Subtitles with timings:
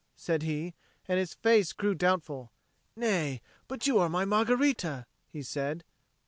[0.15, 0.73] said he,
[1.07, 2.51] and his face grew doubtful.
[2.95, 5.83] "Nay, but you are my Margherita," he said.